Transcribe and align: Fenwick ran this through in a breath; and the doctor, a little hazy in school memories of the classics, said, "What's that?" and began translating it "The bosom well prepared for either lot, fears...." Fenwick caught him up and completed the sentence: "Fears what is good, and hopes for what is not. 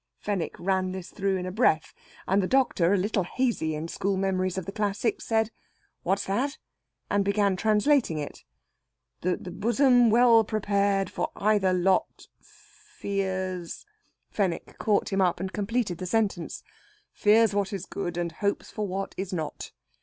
Fenwick 0.17 0.55
ran 0.57 0.93
this 0.93 1.11
through 1.11 1.35
in 1.37 1.45
a 1.45 1.51
breath; 1.51 1.93
and 2.27 2.41
the 2.41 2.47
doctor, 2.47 2.91
a 2.91 2.97
little 2.97 3.23
hazy 3.23 3.75
in 3.75 3.87
school 3.87 4.17
memories 4.17 4.57
of 4.57 4.65
the 4.65 4.71
classics, 4.71 5.25
said, 5.25 5.51
"What's 6.01 6.25
that?" 6.25 6.57
and 7.11 7.23
began 7.23 7.55
translating 7.55 8.17
it 8.17 8.43
"The 9.21 9.37
bosom 9.37 10.09
well 10.09 10.43
prepared 10.43 11.11
for 11.11 11.29
either 11.35 11.71
lot, 11.71 12.25
fears...." 12.41 13.85
Fenwick 14.31 14.79
caught 14.79 15.13
him 15.13 15.21
up 15.21 15.39
and 15.39 15.53
completed 15.53 15.99
the 15.99 16.07
sentence: 16.07 16.63
"Fears 17.13 17.53
what 17.53 17.71
is 17.71 17.85
good, 17.85 18.17
and 18.17 18.31
hopes 18.31 18.71
for 18.71 18.87
what 18.87 19.13
is 19.19 19.31
not. 19.31 19.71